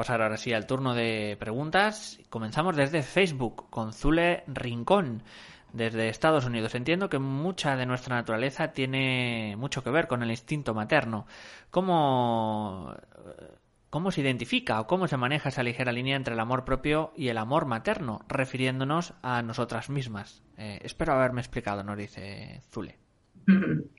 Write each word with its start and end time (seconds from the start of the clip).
Pasar 0.00 0.22
ahora 0.22 0.38
sí 0.38 0.54
al 0.54 0.66
turno 0.66 0.94
de 0.94 1.36
preguntas. 1.38 2.18
Comenzamos 2.30 2.74
desde 2.74 3.02
Facebook 3.02 3.68
con 3.68 3.92
Zule 3.92 4.44
Rincón, 4.46 5.22
desde 5.74 6.08
Estados 6.08 6.46
Unidos. 6.46 6.74
Entiendo 6.74 7.10
que 7.10 7.18
mucha 7.18 7.76
de 7.76 7.84
nuestra 7.84 8.16
naturaleza 8.16 8.72
tiene 8.72 9.56
mucho 9.58 9.84
que 9.84 9.90
ver 9.90 10.06
con 10.06 10.22
el 10.22 10.30
instinto 10.30 10.72
materno. 10.72 11.26
¿Cómo, 11.70 12.94
cómo 13.90 14.10
se 14.10 14.22
identifica 14.22 14.80
o 14.80 14.86
cómo 14.86 15.06
se 15.06 15.18
maneja 15.18 15.50
esa 15.50 15.62
ligera 15.62 15.92
línea 15.92 16.16
entre 16.16 16.32
el 16.32 16.40
amor 16.40 16.64
propio 16.64 17.12
y 17.14 17.28
el 17.28 17.36
amor 17.36 17.66
materno, 17.66 18.24
refiriéndonos 18.26 19.12
a 19.20 19.42
nosotras 19.42 19.90
mismas? 19.90 20.42
Eh, 20.56 20.78
espero 20.82 21.12
haberme 21.12 21.42
explicado, 21.42 21.84
nos 21.84 21.98
dice 21.98 22.62
Zule. 22.72 22.96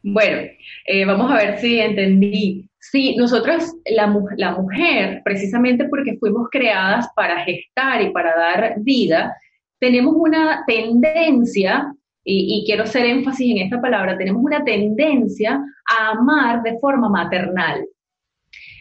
Bueno, 0.00 0.48
eh, 0.86 1.04
vamos 1.04 1.28
a 1.32 1.34
ver 1.34 1.58
si 1.58 1.80
entendí. 1.80 2.67
Sí, 2.80 3.16
nosotros, 3.16 3.74
la, 3.86 4.06
mujer, 4.06 5.20
precisamente 5.24 5.88
porque 5.88 6.16
fuimos 6.18 6.48
creadas 6.50 7.08
para 7.14 7.44
gestar 7.44 8.02
y 8.02 8.10
para 8.10 8.34
dar 8.36 8.74
vida, 8.78 9.36
tenemos 9.80 10.14
una 10.16 10.64
tendencia, 10.66 11.92
y, 12.24 12.64
quiero 12.66 12.84
hacer 12.84 13.06
énfasis 13.06 13.50
en 13.52 13.64
esta 13.64 13.80
palabra, 13.80 14.16
tenemos 14.16 14.42
una 14.44 14.62
tendencia 14.62 15.60
a 15.90 16.10
amar 16.10 16.62
de 16.62 16.78
forma 16.78 17.08
maternal. 17.08 17.86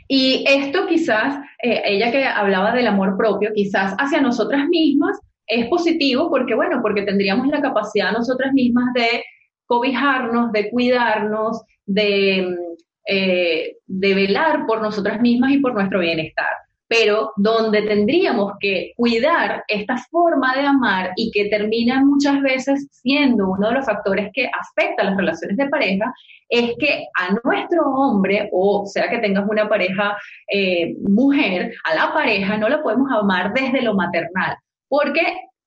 Y 0.08 0.46
esto 0.48 0.86
quizás, 0.88 1.40
eh, 1.64 1.82
ella 1.86 2.12
que 2.12 2.26
hablaba 2.26 2.74
del 2.74 2.88
amor 2.88 3.18
propio, 3.18 3.52
quizás 3.54 3.96
hacia 3.98 4.22
nosotras 4.22 4.68
mismas 4.70 5.20
es 5.48 5.68
positivo 5.68 6.30
porque, 6.30 6.56
bueno, 6.56 6.82
porque 6.82 7.04
tendríamos 7.04 7.48
la 7.48 7.62
capacidad 7.62 8.12
nosotras 8.12 8.54
mismas 8.54 8.94
de 8.94 9.24
cobijarnos, 9.66 10.52
de 10.52 10.70
cuidarnos, 10.70 11.62
de, 11.86 12.58
eh, 13.08 13.78
de 13.86 14.14
velar 14.14 14.66
por 14.66 14.82
nosotras 14.82 15.22
mismas 15.22 15.52
y 15.52 15.60
por 15.60 15.74
nuestro 15.74 16.00
bienestar. 16.00 16.50
Pero 16.90 17.32
donde 17.36 17.82
tendríamos 17.82 18.54
que 18.60 18.94
cuidar 18.96 19.64
esta 19.68 19.98
forma 20.10 20.56
de 20.56 20.62
amar 20.62 21.12
y 21.16 21.32
que 21.32 21.50
termina 21.50 22.04
muchas 22.04 22.42
veces 22.42 22.88
siendo 22.92 23.50
uno 23.50 23.70
de 23.70 23.76
los 23.76 23.86
factores 23.86 24.30
que 24.34 24.48
afecta 24.48 25.04
las 25.04 25.18
relaciones 25.18 25.58
de 25.58 25.70
pareja, 25.70 26.14
es 26.50 26.74
que 26.80 27.08
a 27.18 27.34
nuestro 27.44 27.84
hombre, 27.94 28.50
o 28.54 28.86
sea 28.86 29.10
que 29.10 29.20
tengas 29.20 29.46
una 29.50 29.68
pareja 29.68 30.18
eh, 30.52 30.96
mujer, 31.02 31.74
a 31.84 31.96
la 31.96 32.14
pareja 32.14 32.58
no 32.58 32.70
la 32.70 32.82
podemos 32.82 33.12
amar 33.12 33.54
desde 33.54 33.82
lo 33.82 33.94
maternal, 33.96 34.56
porque 34.88 35.22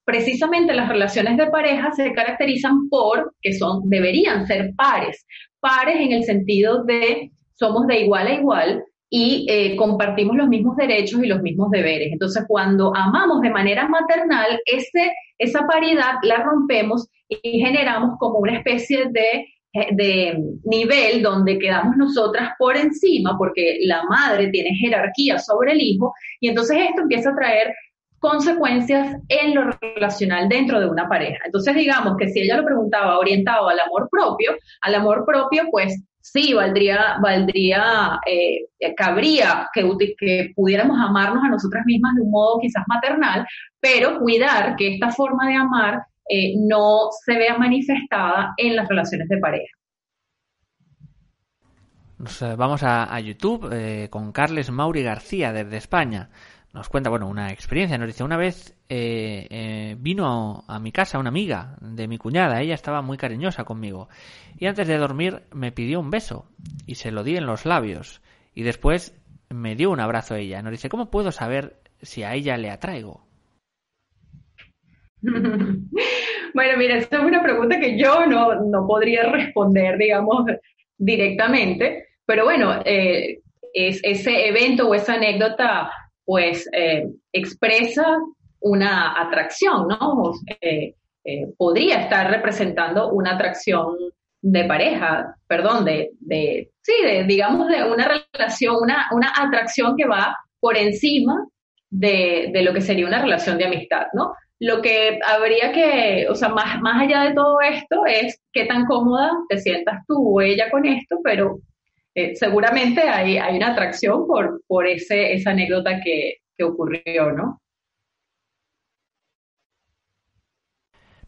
precisamente 0.05 0.73
las 0.73 0.89
relaciones 0.89 1.37
de 1.37 1.47
pareja 1.47 1.93
se 1.93 2.13
caracterizan 2.13 2.89
por 2.89 3.35
que 3.43 3.53
son, 3.53 3.89
deberían 3.89 4.47
ser 4.47 4.73
pares, 4.77 5.25
pares 5.61 5.97
en 6.01 6.13
el 6.13 6.25
sentido 6.25 6.85
de 6.85 7.31
somos 7.55 7.87
de 7.87 8.01
igual 8.01 8.27
a 8.27 8.35
igual 8.35 8.85
y 9.11 9.47
eh, 9.51 9.77
compartimos 9.77 10.37
los 10.37 10.49
mismos 10.49 10.77
derechos 10.77 11.23
y 11.23 11.27
los 11.27 11.43
mismos 11.43 11.71
deberes. 11.71 12.13
Entonces, 12.13 12.45
cuando 12.47 12.95
amamos 12.97 13.41
de 13.43 13.51
manera 13.51 13.89
maternal, 13.89 14.61
ese, 14.65 15.13
esa 15.39 15.67
paridad 15.67 16.15
la 16.23 16.43
rompemos 16.43 17.09
y 17.29 17.61
generamos 17.61 18.17
como 18.19 18.39
una 18.39 18.57
especie 18.57 19.07
de 19.11 19.47
de 19.73 20.37
nivel 20.65 21.23
donde 21.23 21.59
quedamos 21.59 21.97
nosotras 21.97 22.51
por 22.59 22.77
encima, 22.77 23.39
porque 23.39 23.79
la 23.83 24.03
madre 24.05 24.49
tiene 24.49 24.71
jerarquía 24.75 25.39
sobre 25.39 25.73
el 25.73 25.81
hijo, 25.81 26.13
y 26.41 26.49
entonces 26.49 26.77
esto 26.89 27.03
empieza 27.03 27.31
a 27.31 27.37
traer 27.37 27.73
consecuencias 28.21 29.17
en 29.29 29.55
lo 29.55 29.71
relacional 29.81 30.49
dentro 30.49 30.79
de 30.79 30.89
una 30.89 31.09
pareja. 31.09 31.39
Entonces, 31.47 31.75
digamos 31.75 32.17
que 32.19 32.29
si 32.29 32.41
ella 32.41 32.59
lo 32.59 32.65
preguntaba 32.65 33.19
orientado 33.19 33.69
al 33.69 33.81
amor 33.81 34.09
propio, 34.11 34.53
al 34.83 34.95
amor 34.95 35.25
propio, 35.27 35.65
pues 35.71 36.05
sí, 36.21 36.53
valdría, 36.53 37.17
valdría, 37.23 38.21
eh, 38.27 38.67
cabría 38.95 39.69
que, 39.73 40.53
pudiéramos 40.55 40.99
amarnos 41.01 41.43
a 41.43 41.49
nosotras 41.49 41.83
mismas 41.87 42.15
de 42.15 42.23
un 42.23 42.31
modo 42.31 42.61
quizás 42.61 42.85
maternal, 42.87 43.47
pero 43.81 44.19
cuidar 44.19 44.77
que 44.77 44.95
esta 44.95 45.11
forma 45.11 45.49
de 45.49 45.55
amar 45.55 46.03
eh, 46.29 46.55
no 46.59 47.09
se 47.25 47.37
vea 47.37 47.57
manifestada 47.57 48.53
en 48.59 48.77
las 48.77 48.87
relaciones 48.87 49.29
de 49.29 49.39
pareja. 49.39 49.73
vamos 52.57 52.83
a, 52.83 53.19
YouTube 53.19 53.71
eh, 53.73 54.09
con 54.11 54.31
Carles 54.33 54.71
Mauri 54.71 55.03
García 55.03 55.55
desde 55.55 55.79
España 55.79 56.29
nos 56.73 56.89
cuenta, 56.89 57.11
bueno, 57.11 57.29
una 57.29 57.51
experiencia. 57.51 57.99
Nos 57.99 58.07
dice, 58.07 58.23
una 58.23 58.37
vez 58.37 58.77
eh, 58.89 59.47
eh, 59.51 59.97
vino 59.99 60.65
a, 60.69 60.79
mi 60.79 60.93
casa 60.93 61.19
una 61.19 61.31
amiga 61.31 61.77
de 61.81 62.07
mi 62.07 62.17
cuñada, 62.17 62.61
ella 62.61 62.75
estaba 62.75 63.03
muy 63.03 63.17
cariñosa 63.17 63.65
conmigo, 63.65 64.09
y 64.59 64.67
antes 64.67 64.87
de 64.87 64.99
dormir 64.99 65.43
me 65.53 65.73
pidió 65.73 66.01
un 66.01 66.11
beso 66.11 66.47
y 66.87 66.95
se 66.97 67.11
lo 67.11 67.25
di 67.25 67.37
en 67.37 67.47
los 67.47 67.67
labios, 67.67 68.23
y 68.55 68.63
después 68.63 69.21
me 69.49 69.75
dio 69.75 69.91
un 69.91 70.01
abrazo 70.01 70.35
a 70.35 70.39
ella. 70.39 70.63
Nos 70.63 70.73
dice, 70.73 70.89
¿cómo 70.89 71.11
puedo 71.11 71.33
saber 71.33 71.77
si 72.03 72.23
a 72.23 72.35
ella 72.35 72.57
le 72.57 72.71
atraigo? 72.71 73.27
bueno, 75.23 76.79
mira, 76.79 76.97
esta 76.97 77.19
es 77.19 77.25
una 77.25 77.43
pregunta 77.43 77.81
que 77.81 77.99
yo 77.99 78.27
no, 78.27 78.55
no 78.55 78.87
podría 78.87 79.25
responder, 79.31 79.99
digamos, 79.99 80.47
directamente, 80.97 82.07
pero 82.25 82.45
bueno, 82.45 82.81
eh, 82.85 83.41
es, 83.75 84.01
ese 84.05 84.49
evento 84.49 84.89
o 84.89 84.95
esa 84.95 85.15
anécdota 85.15 85.91
pues 86.31 86.69
eh, 86.73 87.09
expresa 87.33 88.07
una 88.61 89.21
atracción, 89.21 89.89
¿no? 89.89 90.33
Eh, 90.61 90.95
eh, 91.25 91.47
podría 91.59 92.03
estar 92.03 92.31
representando 92.31 93.11
una 93.11 93.35
atracción 93.35 93.97
de 94.41 94.65
pareja, 94.65 95.35
perdón, 95.49 95.85
de, 95.85 96.11
de 96.21 96.71
sí, 96.83 96.93
de, 97.05 97.25
digamos 97.25 97.67
de 97.67 97.83
una 97.83 98.23
relación, 98.33 98.77
una, 98.81 99.09
una 99.11 99.33
atracción 99.37 99.97
que 99.97 100.07
va 100.07 100.37
por 100.61 100.77
encima 100.77 101.35
de, 101.91 102.51
de, 102.53 102.63
lo 102.63 102.73
que 102.75 102.81
sería 102.81 103.09
una 103.09 103.21
relación 103.21 103.59
de 103.59 103.65
amistad, 103.65 104.07
¿no? 104.13 104.33
Lo 104.61 104.81
que 104.83 105.19
habría 105.27 105.73
que, 105.73 106.29
o 106.31 106.37
sea, 106.37 106.51
más, 106.51 106.81
más 106.81 107.03
allá 107.03 107.25
de 107.25 107.35
todo 107.35 107.57
esto 107.61 108.07
es 108.07 108.41
qué 108.53 108.67
tan 108.67 108.87
cómoda 108.87 109.33
te 109.49 109.59
sientas 109.59 110.05
tú 110.07 110.39
o 110.39 110.41
ella 110.41 110.71
con 110.71 110.87
esto, 110.87 111.17
pero 111.25 111.59
eh, 112.25 112.37
seguramente 112.37 113.03
hay, 113.03 113.39
hay, 113.39 113.57
una 113.57 113.73
atracción 113.73 114.27
por, 114.27 114.63
por 114.67 114.87
ese, 114.87 115.35
esa 115.35 115.51
anécdota 115.51 116.01
que, 116.03 116.39
que 116.57 116.65
ocurrió, 116.65 117.33
¿no? 117.33 117.61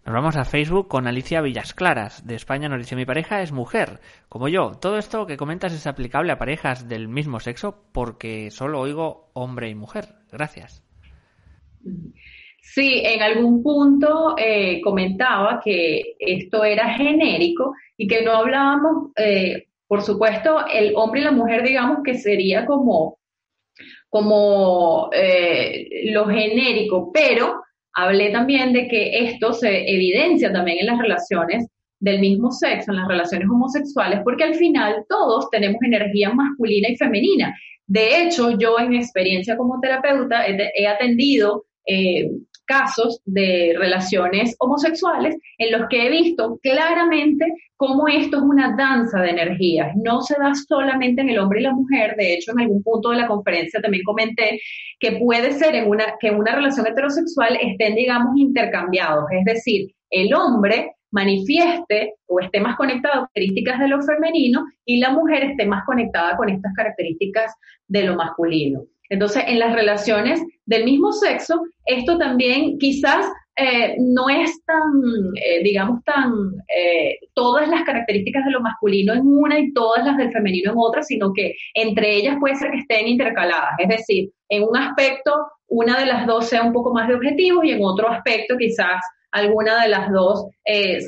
Nos 0.04 0.14
vamos 0.14 0.36
a 0.36 0.44
Facebook 0.44 0.88
con 0.88 1.06
Alicia 1.06 1.40
Villasclaras. 1.40 2.26
De 2.26 2.34
España 2.34 2.68
nos 2.68 2.78
dice 2.78 2.96
mi 2.96 3.04
pareja 3.04 3.40
es 3.40 3.52
mujer, 3.52 4.00
como 4.28 4.48
yo. 4.48 4.72
Todo 4.80 4.98
esto 4.98 5.26
que 5.26 5.36
comentas 5.36 5.72
es 5.72 5.86
aplicable 5.86 6.32
a 6.32 6.38
parejas 6.38 6.88
del 6.88 7.06
mismo 7.06 7.38
sexo 7.38 7.84
porque 7.92 8.50
solo 8.50 8.80
oigo 8.80 9.30
hombre 9.32 9.68
y 9.68 9.76
mujer. 9.76 10.06
Gracias. 10.32 10.82
Sí, 12.60 13.02
en 13.04 13.22
algún 13.22 13.62
punto 13.62 14.34
eh, 14.38 14.80
comentaba 14.82 15.60
que 15.62 16.14
esto 16.18 16.64
era 16.64 16.94
genérico 16.94 17.74
y 17.96 18.08
que 18.08 18.24
no 18.24 18.32
hablábamos 18.32 19.12
eh, 19.16 19.68
por 19.92 20.00
supuesto, 20.00 20.64
el 20.72 20.94
hombre 20.96 21.20
y 21.20 21.24
la 21.24 21.32
mujer, 21.32 21.62
digamos 21.62 21.98
que 22.02 22.14
sería 22.14 22.64
como, 22.64 23.18
como 24.08 25.10
eh, 25.12 25.86
lo 26.04 26.24
genérico, 26.28 27.12
pero 27.12 27.60
hablé 27.92 28.30
también 28.30 28.72
de 28.72 28.88
que 28.88 29.26
esto 29.26 29.52
se 29.52 29.92
evidencia 29.92 30.50
también 30.50 30.78
en 30.80 30.86
las 30.86 30.98
relaciones 30.98 31.68
del 32.00 32.20
mismo 32.20 32.50
sexo, 32.52 32.90
en 32.90 33.00
las 33.00 33.06
relaciones 33.06 33.46
homosexuales, 33.50 34.20
porque 34.24 34.44
al 34.44 34.54
final 34.54 35.04
todos 35.10 35.50
tenemos 35.50 35.82
energía 35.82 36.32
masculina 36.32 36.88
y 36.88 36.96
femenina. 36.96 37.54
De 37.86 38.22
hecho, 38.22 38.56
yo 38.56 38.78
en 38.78 38.88
mi 38.88 38.96
experiencia 38.96 39.58
como 39.58 39.78
terapeuta 39.78 40.46
he, 40.46 40.86
atendido 40.86 41.66
eh, 41.86 42.30
casos 42.64 43.20
de 43.24 43.74
relaciones 43.78 44.54
homosexuales 44.58 45.36
en 45.58 45.72
los 45.72 45.88
que 45.88 46.06
he 46.06 46.10
visto 46.10 46.58
claramente 46.62 47.46
cómo 47.76 48.06
esto 48.08 48.36
es 48.36 48.42
una 48.42 48.76
danza 48.76 49.20
de 49.20 49.30
energías. 49.30 49.92
No 49.96 50.22
se 50.22 50.34
da 50.38 50.52
solamente 50.54 51.20
en 51.20 51.30
el 51.30 51.38
hombre 51.38 51.60
y 51.60 51.64
la 51.64 51.74
mujer. 51.74 52.14
De 52.16 52.34
hecho, 52.34 52.52
en 52.52 52.60
algún 52.60 52.82
punto 52.82 53.10
de 53.10 53.16
la 53.16 53.26
conferencia 53.26 53.80
también 53.80 54.04
comenté 54.04 54.60
que 55.00 55.12
puede 55.12 55.52
ser 55.52 55.74
en 55.74 55.88
una, 55.88 56.14
que 56.20 56.30
una 56.30 56.54
relación 56.54 56.86
heterosexual 56.86 57.58
estén, 57.60 57.94
digamos, 57.94 58.36
intercambiados. 58.36 59.24
Es 59.32 59.44
decir, 59.44 59.88
el 60.10 60.32
hombre 60.32 60.92
manifieste 61.10 62.14
o 62.26 62.40
esté 62.40 62.60
más 62.60 62.76
conectado 62.76 63.14
a 63.14 63.16
características 63.18 63.80
de 63.80 63.88
lo 63.88 64.02
femenino 64.02 64.64
y 64.84 64.98
la 64.98 65.10
mujer 65.10 65.44
esté 65.44 65.66
más 65.66 65.84
conectada 65.84 66.36
con 66.36 66.48
estas 66.48 66.72
características 66.74 67.54
de 67.86 68.04
lo 68.04 68.16
masculino. 68.16 68.84
Entonces, 69.12 69.44
en 69.46 69.58
las 69.58 69.74
relaciones 69.74 70.42
del 70.64 70.84
mismo 70.84 71.12
sexo, 71.12 71.60
esto 71.84 72.16
también 72.16 72.78
quizás 72.78 73.26
eh, 73.56 73.94
no 73.98 74.30
es 74.30 74.64
tan, 74.64 74.80
eh, 75.34 75.62
digamos, 75.62 76.02
tan 76.04 76.32
eh, 76.74 77.18
todas 77.34 77.68
las 77.68 77.82
características 77.82 78.46
de 78.46 78.52
lo 78.52 78.62
masculino 78.62 79.12
en 79.12 79.20
una 79.26 79.58
y 79.58 79.70
todas 79.74 80.02
las 80.06 80.16
del 80.16 80.32
femenino 80.32 80.72
en 80.72 80.78
otra, 80.78 81.02
sino 81.02 81.30
que 81.34 81.54
entre 81.74 82.16
ellas 82.16 82.38
puede 82.40 82.56
ser 82.56 82.70
que 82.70 82.78
estén 82.78 83.06
intercaladas. 83.06 83.74
Es 83.78 83.88
decir, 83.88 84.30
en 84.48 84.62
un 84.62 84.78
aspecto, 84.78 85.30
una 85.68 85.98
de 85.98 86.06
las 86.06 86.26
dos 86.26 86.48
sea 86.48 86.62
un 86.62 86.72
poco 86.72 86.94
más 86.94 87.06
de 87.06 87.14
objetivos 87.14 87.66
y 87.66 87.72
en 87.72 87.80
otro 87.82 88.08
aspecto 88.08 88.56
quizás 88.56 88.98
alguna 89.30 89.82
de 89.82 89.88
las 89.90 90.10
dos 90.10 90.46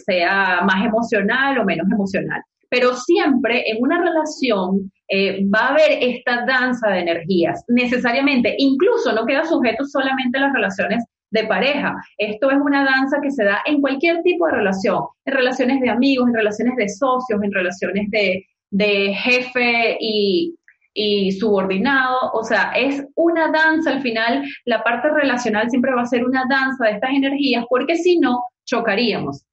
sea 0.06 0.60
más 0.66 0.84
emocional 0.84 1.58
o 1.58 1.64
menos 1.64 1.86
emocional 1.90 2.42
pero 2.74 2.96
siempre 2.96 3.62
en 3.70 3.76
una 3.80 4.00
relación 4.02 4.90
eh, 5.08 5.46
va 5.46 5.60
a 5.60 5.68
haber 5.68 5.92
esta 6.00 6.44
danza 6.44 6.90
de 6.90 7.00
energías, 7.02 7.62
necesariamente, 7.68 8.56
incluso 8.58 9.12
no 9.12 9.24
queda 9.26 9.44
sujeto 9.44 9.84
solamente 9.84 10.38
a 10.38 10.40
las 10.40 10.52
relaciones 10.52 11.04
de 11.30 11.44
pareja. 11.44 11.94
Esto 12.18 12.50
es 12.50 12.56
una 12.56 12.84
danza 12.84 13.18
que 13.22 13.30
se 13.30 13.44
da 13.44 13.60
en 13.64 13.80
cualquier 13.80 14.22
tipo 14.22 14.46
de 14.46 14.54
relación, 14.54 15.04
en 15.24 15.34
relaciones 15.34 15.80
de 15.82 15.90
amigos, 15.90 16.26
en 16.26 16.34
relaciones 16.34 16.74
de 16.74 16.88
socios, 16.88 17.40
en 17.44 17.52
relaciones 17.52 18.08
de, 18.10 19.14
jefe 19.14 19.96
y, 20.00 20.56
y 20.94 21.30
subordinado, 21.30 22.32
o 22.32 22.42
sea, 22.42 22.72
es 22.76 23.06
una 23.14 23.52
danza 23.52 23.92
al 23.92 24.02
final, 24.02 24.42
la 24.64 24.82
parte 24.82 25.10
relacional 25.10 25.70
siempre 25.70 25.94
va 25.94 26.02
a 26.02 26.06
ser 26.06 26.24
una 26.24 26.42
danza 26.50 26.86
de 26.86 26.92
estas 26.94 27.10
energías, 27.10 27.64
porque 27.68 27.94
si 27.94 28.18
no, 28.18 28.42
chocaríamos. 28.64 29.44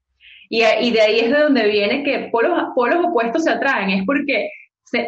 Y, 0.53 0.91
de 0.91 1.01
ahí 1.01 1.19
es 1.21 1.31
de 1.31 1.39
donde 1.39 1.65
viene 1.67 2.03
que 2.03 2.27
polos, 2.29 2.51
polos 2.75 3.05
opuestos 3.05 3.45
se 3.45 3.51
atraen, 3.51 3.89
es 3.89 4.05
porque 4.05 4.49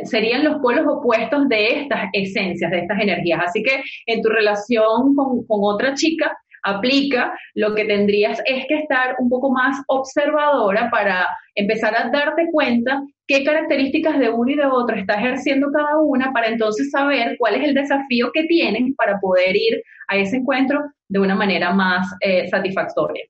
serían 0.05 0.45
los 0.45 0.61
polos 0.61 0.85
opuestos 0.87 1.49
de 1.49 1.81
estas 1.81 2.09
esencias, 2.13 2.71
de 2.71 2.79
estas 2.79 3.01
energías. 3.01 3.41
Así 3.47 3.61
que 3.61 3.83
en 4.05 4.21
tu 4.21 4.29
relación 4.29 5.13
con, 5.13 5.45
con 5.45 5.59
otra 5.63 5.95
chica, 5.95 6.31
aplica, 6.63 7.37
lo 7.55 7.75
que 7.75 7.83
tendrías 7.83 8.41
es 8.45 8.65
que 8.67 8.75
estar 8.75 9.15
un 9.19 9.29
poco 9.29 9.51
más 9.51 9.81
observadora 9.87 10.89
para 10.89 11.27
empezar 11.55 11.93
a 11.95 12.09
darte 12.09 12.47
cuenta 12.51 13.03
qué 13.27 13.43
características 13.43 14.17
de 14.19 14.29
uno 14.29 14.49
y 14.49 14.55
de 14.55 14.65
otro 14.65 14.95
está 14.95 15.15
ejerciendo 15.15 15.67
cada 15.73 15.99
una 15.99 16.31
para 16.31 16.47
entonces 16.47 16.89
saber 16.89 17.35
cuál 17.37 17.55
es 17.55 17.63
el 17.63 17.73
desafío 17.73 18.31
que 18.33 18.43
tienen 18.43 18.95
para 18.95 19.19
poder 19.19 19.55
ir 19.55 19.83
a 20.07 20.17
ese 20.17 20.37
encuentro 20.37 20.81
de 21.09 21.19
una 21.19 21.35
manera 21.35 21.73
más 21.73 22.07
eh, 22.21 22.47
satisfactoria. 22.47 23.23